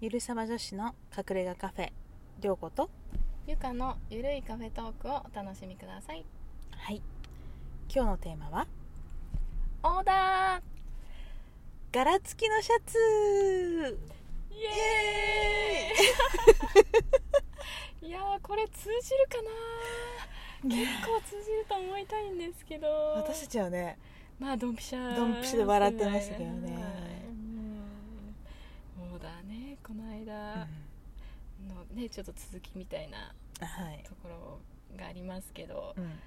[0.00, 1.90] ゆるさま女子の隠れ家カフェ
[2.40, 2.88] りょうこと
[3.46, 6.24] ゆかのゆるいカフェトークをお楽しみください。
[6.70, 7.02] はい。
[7.94, 8.66] 今日のテーマは？
[9.82, 10.62] オーダ
[11.92, 12.96] 柄付きのシャツ。
[12.96, 14.64] ーイ。
[14.64, 18.08] エーイ。
[18.08, 20.74] いやーこれ通じるかな？
[20.76, 22.88] 結構通じると思いたいんですけど。
[23.16, 23.98] 私たちはね
[24.38, 26.82] まあドンピシャドンピシャで笑ってましたけどねはい
[27.26, 27.84] うん
[29.12, 30.66] オーダーねこの間
[31.68, 33.32] のねちょっと続きみたいな
[33.66, 34.58] はい、ところ
[34.98, 36.18] がありますけどうん、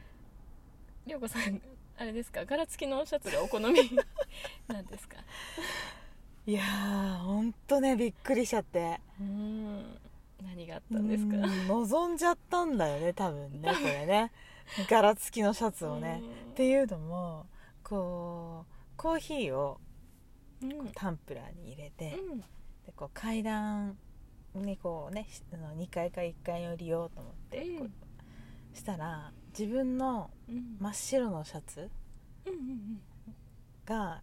[1.07, 1.61] りょうこさん
[1.97, 2.45] あれですか？
[2.45, 3.67] 柄付きのシャツがお好み
[4.67, 5.17] なんですか？
[6.45, 8.99] いやーほんとねびっくりしちゃって。
[9.19, 9.99] うん。
[10.43, 11.35] 何があったんですか？
[11.37, 14.31] うん望んじゃったんだよね多分ねこれね。
[14.89, 16.21] 柄付きのシャツをね。
[16.51, 17.45] っていうのも
[17.83, 19.79] こうコーヒーを
[20.95, 22.39] タンプラーに入れて、うん。
[22.39, 22.45] で
[22.95, 23.97] こう階段
[24.59, 27.89] にこうねしあの2階か1階に降りようと思って、う
[28.75, 30.77] したら自分のうん。
[30.79, 31.89] 真っ白のシャツ
[33.85, 34.21] が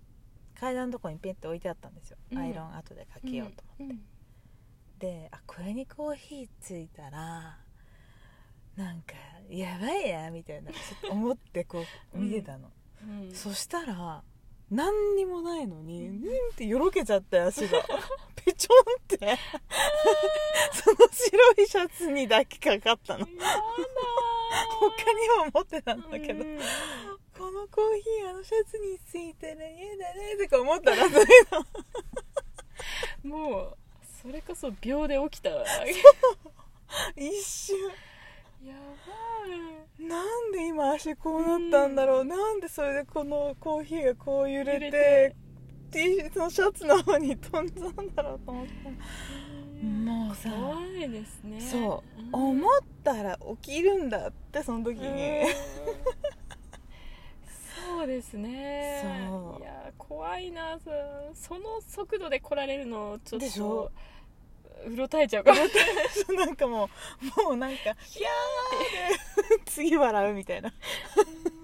[0.58, 2.38] 階段のとこにペンって置いてあったんですよ、うん。
[2.38, 4.00] アイロン後でかけようと思って、うん。
[4.98, 7.58] であこれにコーヒーついたら
[8.76, 9.14] なんか
[9.48, 12.70] やばいなみたいなちょっと思ってこう見てたの、
[13.02, 13.34] うん。
[13.34, 14.22] そしたら
[14.70, 16.16] 何にもないのにうん。
[16.18, 16.20] っ
[16.56, 17.82] てよろけちゃって足が
[18.44, 19.38] ペチョンって。
[20.72, 23.26] その白いシャツにだけかかったの。
[23.26, 23.32] 他
[25.12, 26.58] にも持ってたんだけど、うん。
[27.36, 30.36] このコーヒーあのシャツについたら嫌だね。
[30.42, 31.26] とか思ったらそういう
[33.22, 33.38] の。
[33.38, 33.76] もう
[34.22, 35.64] それこそ秒で起きたわ。
[37.16, 37.76] 一瞬。
[38.64, 38.74] や
[39.98, 45.36] なんで今足こうなったんだろう、なんでそれでこのコーヒーがこう揺れて揺れて
[45.90, 51.60] T シャツのシャツの方に飛んだんだろうと思ってばいもうさ怖いですね。
[51.60, 52.28] そう、ん。
[52.32, 52.70] 思っ
[53.02, 55.46] たら起きるんだってその時に、うん。
[57.98, 59.02] そうですね。
[59.58, 60.90] いや怖いなそ
[61.34, 63.90] その速度で来られるのちょっでしょ？
[64.84, 65.58] とうろたえちゃうかも
[66.36, 66.88] なんかも
[67.38, 70.72] うもうなんかヒャーって次笑うみたいな、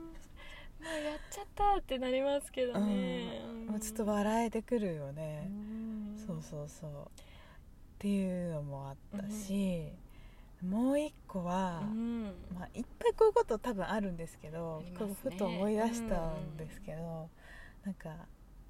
[0.95, 3.67] やっちゃったってなりますけどね、うん。
[3.67, 6.25] もうちょっと笑えてくるよね、うん。
[6.27, 6.91] そうそうそう。
[6.91, 9.93] っていうのもあったし、
[10.63, 12.25] もう一個は、うん。
[12.55, 14.93] まあ、いっぱいこういうこと多分あるんですけどね。
[14.99, 17.29] こうふと思い出したんですけど、
[17.85, 18.27] なんか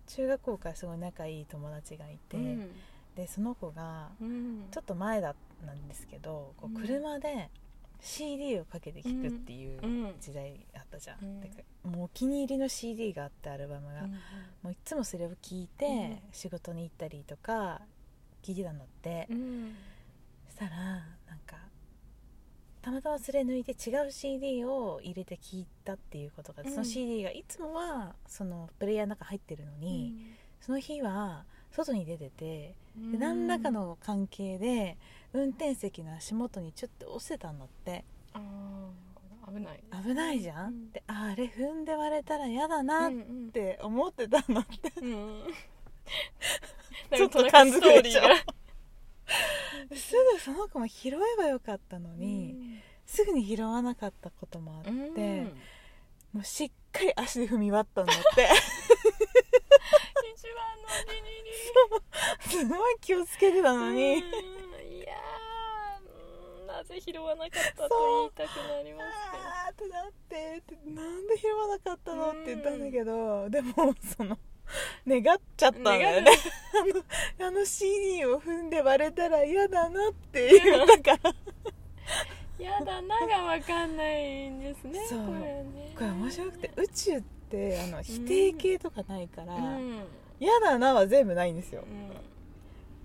[0.06, 2.71] 中学校からすごい仲いい友達がいて、うん。
[3.16, 4.69] でその子がうん。
[4.71, 5.34] ちょっと前だっ
[5.65, 6.75] たんですけどこううん。
[6.75, 7.50] 車で
[8.01, 11.41] CD をかけて聴くっていううん時代あったじゃん、うん。
[11.41, 14.11] だからもうお気に入りの CD があってアルバムが、うん
[14.62, 17.81] もういつもそれを聴いて、うん仕事に行ったりとか
[18.43, 19.75] 聴いてたんだって、うん。
[20.49, 21.57] そしたらなんか
[22.83, 26.71] たまたまそれ抜いて違う CD を入れて聴いたっていうことが、うん。
[26.71, 30.15] その CD がいつもはそのプレイヤーの中入ってるのに、
[30.61, 34.97] その日は外に出てて、何らかの関係で
[35.32, 38.04] 運転席の足元にちょっと押せたんだって。
[38.32, 39.06] あー
[39.54, 39.81] 危ない。
[40.04, 40.91] 危ないじゃん、うん。
[40.91, 43.50] でああれ踏んで割れたら嫌だなっうんうん。
[43.50, 45.43] て思ってたんだって、うん
[47.16, 48.22] ちょっと感づくでしょ。
[49.94, 55.44] すぐその子も拾えばよかったのに、ーがすぐに拾わなかったこともあって、うん。
[56.33, 58.48] もうしっかり足で踏み割ったんだって
[62.41, 65.15] すごい気をつけてたのに、うんいや
[66.67, 69.07] なぜ拾わなかったと言いたくなります。
[69.33, 74.39] あーってなってってなんで拾わなかったのって言ったんだけど、でもその
[75.07, 76.33] 願っちゃったんだよね。
[77.41, 81.35] あのあの CD を踏んで割れたら嫌だなって言ったから。
[82.59, 85.19] けどやだながわかんないんですねそう。
[85.27, 85.95] これね。
[85.95, 90.05] これ面白くて宇宙ってあの否定形とかないからうん
[90.39, 91.83] 嫌、だなは全部ないんですよ。
[91.83, 92.17] うん。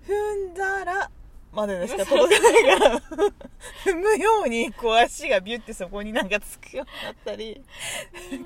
[0.06, 1.10] 踏んだら
[1.52, 3.00] まででしか届かないから。
[3.84, 7.62] 踏むようにこう足がビュってそこになんかつくようになったり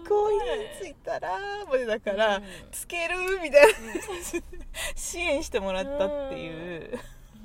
[0.09, 0.41] こういう
[0.83, 1.39] ついたら
[1.69, 2.43] までだから、うん。
[2.73, 3.75] つけるみたいな。
[4.95, 6.99] 支援してもらったっていう、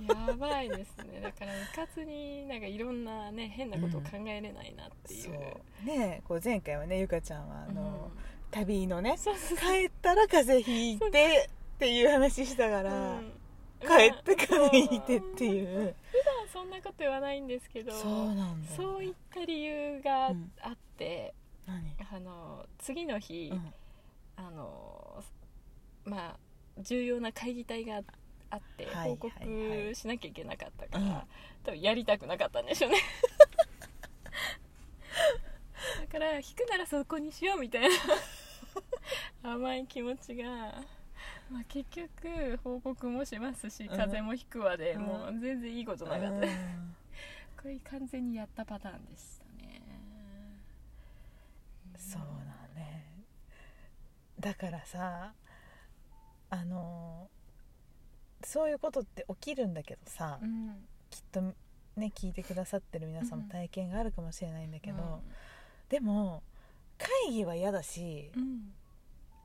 [0.07, 1.21] やばいですね。
[1.21, 5.85] だからうかつになんかいろんなね変なことを考えれないなっていう、そう。
[5.85, 7.85] ねこう前回はねゆかちゃんはあの、う
[8.17, 13.31] ん旅のねそうそう帰ったら風邪ひいてっていう話したから、うん。
[13.81, 18.69] 帰って風邪ひいてっていう、普段そんなこと言わないんですけどそうなんだ。
[18.69, 21.33] よそういった理由がうんあって、
[21.65, 23.73] 何、あの次の日、うん。
[24.35, 25.23] あの
[26.05, 26.37] まあ
[26.79, 28.01] 重要な会議体が
[28.49, 31.21] あってはい報告しなきゃいけなかったから、うん。
[31.63, 32.97] 多分やりたくなかったんでしょうね。
[36.01, 37.89] だから弾くならそこにしようみたいな
[39.43, 40.45] 甘い気持ちが、
[41.49, 43.89] まあ、結局報告もしますしうん。
[43.89, 45.01] 風邪もひくわで、うん。
[45.01, 46.39] もう全然いいことなかった、うん。
[47.61, 49.81] これ完全にやったパターンでしたね。
[51.97, 53.05] そうだね。
[54.39, 55.33] だからさ
[56.49, 57.29] あの
[58.43, 60.87] そういうことって起きるんだけどさ、うん。
[61.09, 61.55] きっとね
[62.15, 65.21] 聞いてくださってる皆さんも体験があるかもしれないんだけど、うん。
[65.89, 66.43] でも
[66.97, 68.73] 会議は嫌だし、うん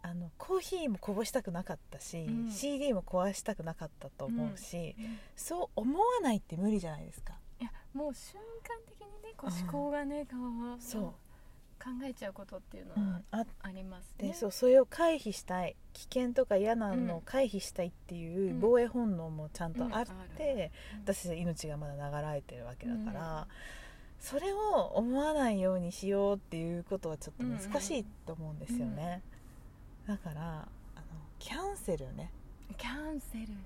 [0.08, 2.50] あのコーヒーもこぼしたくなかったし、うん。
[2.52, 5.18] CD も壊したくなかったと思うし、うん。
[5.34, 7.34] そう思わないって無理じゃないですか。
[7.60, 10.36] いやもう瞬間的にねこう思考がね、こ
[10.78, 11.02] うそう。
[11.78, 14.28] 考えちゃうことっていうのはうん、あありますね。
[14.28, 18.60] でそうそれを回避したい危険とか嫌なのを回避したいっていううん。
[18.60, 20.06] 防衛本能もちゃんとあっ
[20.36, 21.00] て、うん。
[21.00, 23.46] 私命がまだ流れてるわけだから、うん
[24.18, 29.22] それを思わないようにしようっていうことはちょっと難しいと思うんですよね、
[30.06, 31.04] だからあの
[31.38, 32.30] キャンセルね。
[32.76, 33.56] キャンセルね。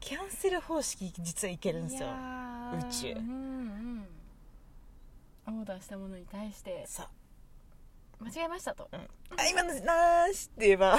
[0.00, 2.08] キャンセル方式実はいけるんですよ。
[2.08, 3.12] 宇宙。
[3.12, 4.06] うん
[5.46, 5.60] うん。
[5.60, 6.84] オーダーしたものに対して。
[6.86, 7.08] さ
[8.18, 8.88] 間違えましたと。
[8.92, 10.98] あ今のなーしって言えば。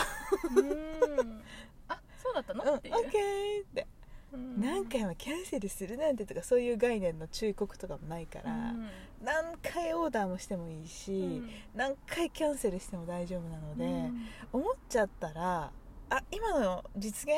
[0.55, 1.41] うん。
[1.87, 2.59] あそうだった「うん。
[2.61, 3.11] オッのっていう。
[3.11, 3.87] ケー」って。
[4.33, 4.61] うん。
[4.61, 8.89] 何回もキャンセルするなんてとかそういう概念の忠告とかもないから、うん
[9.23, 11.49] 何回オーダーもしてもいいし、うん。
[11.75, 14.27] 何回キャンセルしても大丈夫なので、うん。
[14.53, 15.71] 思っちゃったら
[16.09, 17.37] あ今の実現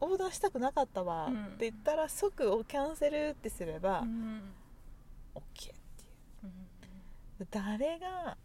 [0.00, 1.44] オーダーしたくなかったわうん。
[1.44, 4.52] って言ったら即をキャンセルってすればうん。
[5.34, 5.72] OK ってい
[7.40, 7.46] う。
[7.50, 8.36] 誰が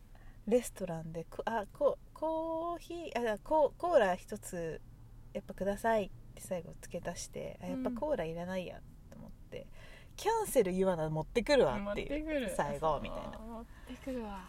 [0.48, 4.82] レストランでこあこコーヒーあココーラ一つ
[5.34, 8.91] やっぱくださいって最後付け足してあやっぱコーラいらないやって、
[10.16, 13.38] キャンセル言わな持ってくるわっていう最後みたいな。
[13.40, 14.40] 持ってくるわ。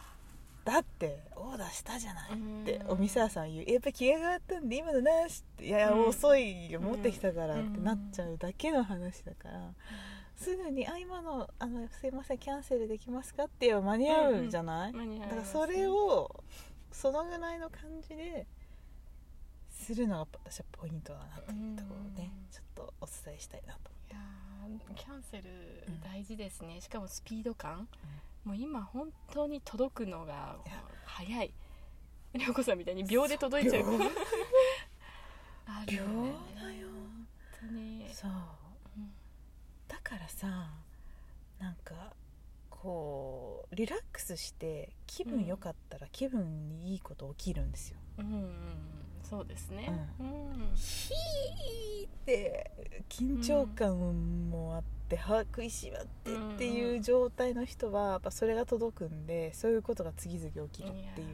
[0.64, 2.90] だってオーダーしたじゃないってうん。
[2.92, 3.70] お店屋さん言う。
[3.70, 7.72] やっぱ気が変わったんで今のなしっていや、うん遅いよ持ってきたからっうん。
[7.74, 9.72] てなっちゃうだけの話だから、
[10.36, 16.44] すぐに「あ今のあのすいませんキャンセルできますか?」って言えば間に合うじゃない、だからそれを
[16.92, 18.46] そのぐらいの感じで
[19.68, 22.48] するのが私はポイントだなというところをねうん。
[22.52, 24.41] ちょっとお伝えしたいなといやー
[24.94, 25.44] キャンセル
[26.04, 27.88] 大事ですね、しかもスピード感、
[28.44, 30.56] もう今本当に届くのが
[31.04, 31.52] 早い。
[32.34, 33.84] 涼子さんみたいに秒で届いちゃう。
[33.84, 33.98] 秒
[35.66, 36.32] あるよね。
[36.54, 36.88] 秒だよ。
[36.88, 37.28] 本
[37.60, 38.08] 当に。
[38.12, 38.30] そう。
[38.96, 39.12] うん。
[39.88, 40.70] だからさ
[41.58, 42.14] なんか
[42.70, 49.01] こうリラックスして気分良かったら気分にいいこと起きるんですよ、うんうん
[49.32, 49.90] そうですね。
[50.20, 50.26] うん、
[50.74, 52.70] ヒーって
[53.08, 61.28] 緊張感もあって歯食いしばってっていう状態の人はやっぱそれが届くんでそういうことが次々起きるっていう。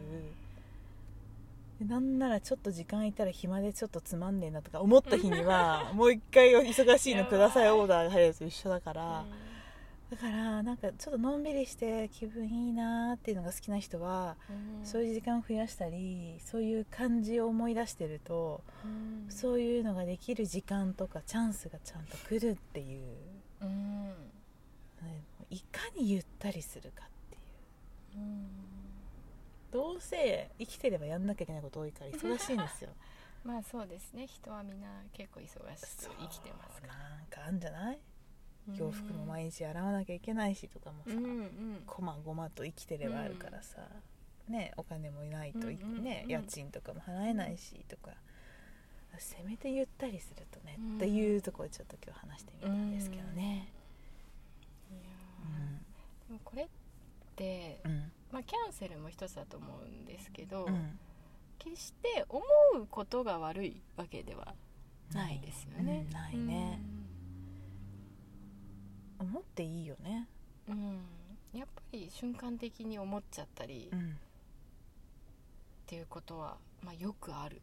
[1.81, 9.25] でなんならちょっと時間いたら暇でちょっとつまんねえなとか思った日には もう一回忙しいのくださいオーダーが入るやつと一緒だから、
[10.11, 14.37] だからなんかちょっとのんびりして気分いいなーっていうのが好きな人は、
[14.81, 14.87] うん。
[14.87, 19.27] そういう時間を増やしたりそういう感じを思い出してると、うん。
[19.31, 23.03] そういうのができる時間とかチャンスがちゃんと来るっていう、
[23.61, 24.07] うん。
[25.03, 27.39] ねいかにゆったりするかってい
[28.21, 28.25] う。
[28.25, 28.47] うん。
[29.71, 32.91] どうせ生きてればやんなきゃいけないこと多いから忙しいんですよ。
[33.45, 34.27] まあそうですね。
[34.27, 36.95] 人はみんな結構忙しく生きてますから。
[36.97, 37.99] なんかあんじゃない？
[38.77, 41.83] 洋服も毎日洗わなきゃいけないしとかもさ、うんうん。
[41.87, 43.79] こまごまと生きてればあるからさ、
[44.49, 48.13] ね、お金もないとい、うんうんうんね、家賃とかも払えないしとか、
[49.19, 53.73] せめてゆったりするとね、うんっていうところでちょっと今日話してみたんですけどね。
[56.29, 56.67] でもこれっ
[57.37, 58.13] て、んうん。
[58.31, 60.99] まあ、キャンセルも一つだと思うんですけど、うん。
[61.59, 62.43] 決して思
[62.75, 64.55] うことが悪いわけでは
[65.13, 66.05] ないですよね。
[66.07, 66.13] うん。
[66.13, 66.81] ないね、
[69.19, 70.29] 思っていいよね。
[70.69, 70.99] うん、うん
[71.55, 74.17] やっぱり瞬間的に思っちゃったりっうん
[75.87, 77.63] ていうことは、まあ、よくある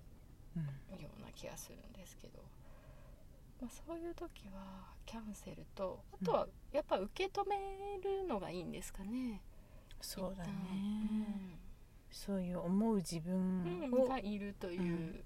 [0.58, 0.64] うん。
[1.00, 2.40] ような気がするんですけど、
[3.62, 7.56] まあ、そういう時はキャンセルとあとはやっぱ受け止め
[8.04, 9.42] るのがいいんですかね。
[10.02, 10.52] そうだね。
[10.52, 11.60] 一旦、
[12.10, 14.94] そういう思う自分がいるという、うんうん。
[14.94, 15.24] うん。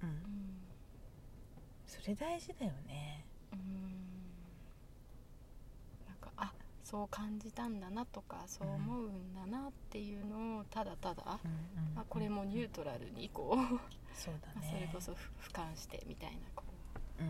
[1.87, 3.25] それ大事だよね。
[3.53, 3.59] うん
[6.07, 6.51] なんかあ
[6.89, 11.53] そう感じたんだなとかそう思うんだなっていうのをただただ、うんう
[11.91, 13.79] んまあ、これもニュートラルにこう、
[14.17, 14.73] そうだまあね。
[14.73, 16.63] それこそふ俯瞰してみたいなこ
[17.19, 17.23] う。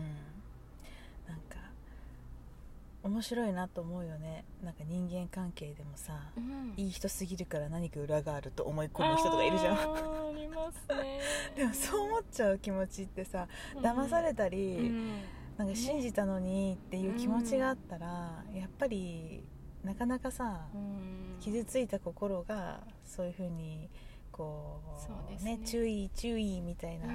[3.08, 4.44] ん、面白いなと思うよね。
[4.64, 6.72] なんか人間関係でもさ、うん。
[6.78, 9.74] いい人すぎるから何か裏があると思い込む人とかいるじゃん。
[9.74, 11.20] あーありますね。
[11.54, 15.22] でもそう思っちゃう気持ちってさ騙されたり、うん
[15.60, 19.44] なんか信じたのにっていう気持ちがあったら、やっぱり
[19.84, 21.38] なかなかさ、うん。
[21.38, 23.90] 傷ついた心がそういうふうに
[24.32, 25.60] こうそうですね。
[25.62, 27.08] 注意注意みたいな、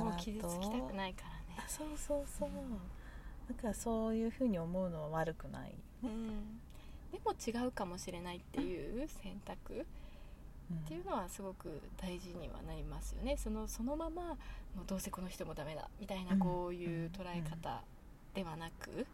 [0.00, 1.62] もう傷つきたくないからね。
[1.64, 2.78] あそうそうそう、うん
[3.46, 6.58] だからそういうふうに思うのは悪くない、うん。
[7.12, 9.74] でも違うかもしれないっていう選択。
[9.74, 9.86] うん
[10.72, 13.36] っていうのはすごく大事にはなりますよね。
[13.36, 14.22] そのそのまま
[14.74, 16.38] もうどうせこの人もダメだみたいなうん。
[16.38, 17.82] こういう捉え方
[18.32, 19.06] ではなく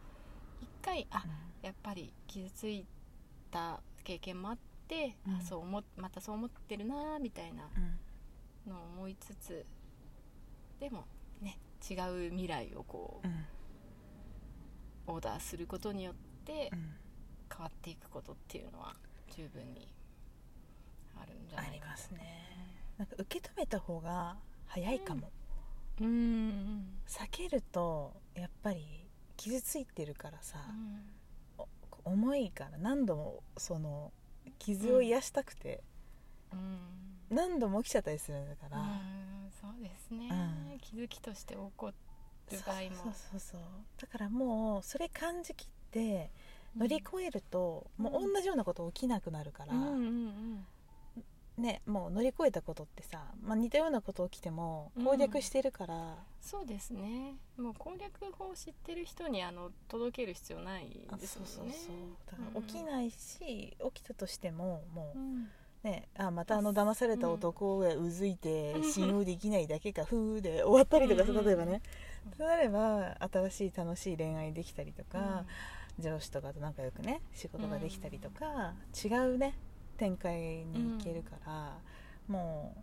[0.61, 1.31] 一回あうん。
[1.65, 2.85] やっぱり傷つい
[3.51, 5.35] た経験もあって、うん。
[5.35, 7.63] あそう思またそう思ってるなみたいな
[8.65, 8.71] うん。
[8.71, 9.65] のを思いつつ
[10.79, 11.05] でも
[11.41, 11.57] ね
[11.89, 11.95] 違
[12.27, 13.45] う未来をこううん。
[15.15, 16.15] オーダーすることによっ
[16.45, 16.95] てうん。
[17.53, 18.95] 変わっていくことっていうのは
[19.35, 19.93] 十分に
[21.21, 22.19] あるんじゃあないかりますね
[22.97, 24.35] なんか受け止めた方が
[24.67, 25.31] 早いかも、
[26.01, 26.05] うん。
[26.05, 26.85] うん。
[27.07, 30.59] 避けるとやっぱり傷ついてるからさ、
[31.57, 31.65] うん。
[32.05, 34.11] お重いから何度もその
[34.59, 35.81] 傷を癒したくて、
[36.51, 36.79] うん。
[37.29, 39.51] 何度も起きちゃったりするんだから、うん。
[39.61, 40.27] そうですね、
[40.71, 40.79] うん。
[40.79, 41.93] 気づきとして起こる
[42.65, 42.89] 場合も。
[42.91, 43.61] そうそうそう
[44.01, 46.31] だからもうそれ感じきって
[46.77, 48.05] 乗り越えると、うん。
[48.05, 50.65] もう同じようなこと起きなくなるから、うんうんうん
[51.57, 55.05] ねもう乗り越えたことってさ、まあ、似たようなこと起きてもうん。
[55.05, 57.35] 攻略してるから、そうですね。
[57.57, 61.51] もう攻略法を知ってる人にあの届ける必要ないあですもんね。
[61.53, 65.49] そうそうだか起きないし、起きたとしてももうん。
[65.83, 68.83] うねあまたあの騙された男がうずいてうん。
[68.83, 71.81] 信用できないだけかふーで終わったりとか例えばね。
[72.37, 75.43] そうなれば新しい楽しい恋愛できたりとか、
[75.99, 79.57] 上司とかと仲良くね仕事ができたりとか、違うね
[80.01, 80.33] 展開
[80.65, 81.77] に行けるから、
[82.27, 82.73] も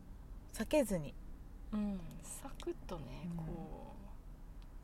[0.55, 1.13] う避けずに。
[1.73, 3.37] うん、うんサクッとねうん。
[3.37, 3.95] こ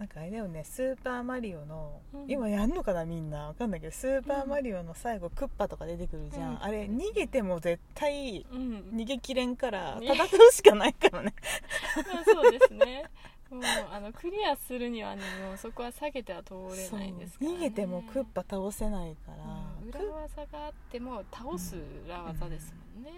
[0.00, 2.25] なんかあれだよねスーパーマリオの、うん。
[2.29, 3.47] 今やんのかなみんな。
[3.47, 6.62] わかんないけどスーパーマリオの最後、クッパとか出てくるじゃん、うん。
[6.64, 10.09] あれ逃げても絶対う、うん、逃げきれんからね。
[10.12, 11.35] 戦うしかないからね。
[12.12, 13.05] まあそうですね
[13.54, 23.11] もうあのクリアするにはねもうそこは下げては通れないですから、ね、逃げてもクッパ倒せないから、うんク裏技があっても倒す裏技ですもんね、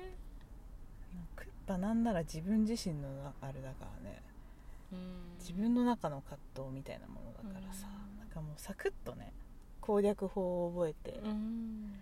[1.37, 3.09] クッパなんなら自分自身の
[3.41, 4.23] あれだからね。
[4.93, 5.39] うん。
[5.39, 8.19] 自分の中の葛藤みたいなものだからさ、うん。
[8.19, 9.33] なんかもうサクッとね
[9.81, 11.95] 攻略法を覚えて、うん。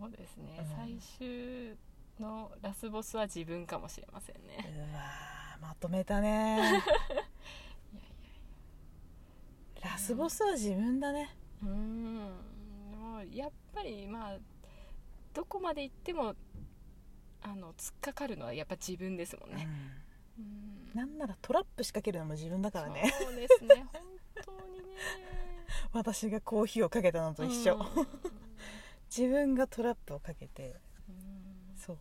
[0.00, 0.66] そうですね、うん。
[0.76, 1.76] 最終
[2.18, 6.56] のラスボスは自分かもしれませんね、うわーまとめたね。
[6.58, 6.72] いやい
[9.82, 11.36] やラスボスは自分だね。
[11.62, 12.16] うん。
[12.92, 14.38] もうやっぱりまあ
[15.34, 16.34] どこまで行っても
[17.42, 19.68] あの突っかかるのはやっぱ自分ですもんね、
[20.38, 20.44] うん。
[20.44, 20.90] うん。
[20.94, 23.12] なんならトラップ仕掛けるのも自分だからね。
[23.20, 23.86] そうですね。
[23.92, 24.02] 本
[24.44, 24.84] 当にね。
[25.92, 28.08] 私がコーヒーをかけたのと一緒、うん。
[29.14, 30.76] 自分がトラップをかけて
[31.08, 31.76] うん。
[31.76, 31.96] そう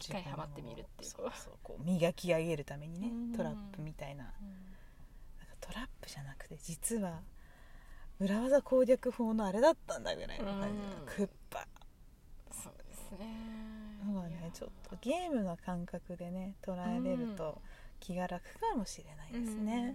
[0.00, 1.10] 一回ハマってみるっていう。
[1.10, 3.32] そうそうこう磨き上げるためにねうん。
[3.36, 4.24] トラップみたいな。
[4.24, 4.54] なんかうん
[5.60, 7.20] トラップじゃなくて実は
[8.18, 11.66] 裏技攻略法のあれだったんだぐらいの感じ、うんクッパ。
[12.50, 13.50] そうですね。
[14.06, 14.40] のがいや。
[14.40, 17.60] ねちょっとゲームの感覚でね捉えれると
[18.00, 19.94] 気が楽かもしれないですね、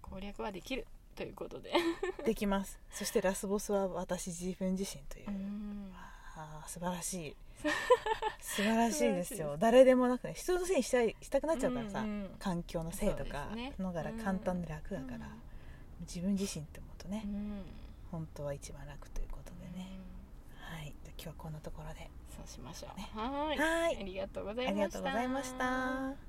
[0.00, 1.72] 攻略はできるということで、
[2.24, 2.78] できます。
[2.92, 5.87] そしてラスボスは私自分自身という、うん
[6.38, 7.36] あー素晴らしい。
[8.40, 9.56] 素晴らしいですよ。
[9.58, 15.22] 誰でもなくね人のせいにしたいしたくなっちゃうからさ、うんうん環境のせいとかのがら簡単で楽だから、うん。
[16.00, 17.62] 自分自身って思うとね、うん。
[18.12, 19.98] 本当は一番楽ということでね、
[20.70, 20.76] うん。
[20.76, 20.94] はい。
[21.02, 22.08] じゃあ今日はこんなところで。
[22.36, 22.98] そうしましょう。
[22.98, 23.10] ね。
[23.14, 23.58] はい。
[23.58, 23.96] はい。
[23.96, 24.72] ありがとうござい
[25.28, 26.27] ました